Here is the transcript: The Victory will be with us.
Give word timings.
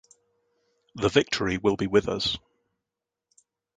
The 0.95 1.09
Victory 1.09 1.59
will 1.59 1.75
be 1.77 1.85
with 1.85 2.09
us. 2.09 2.35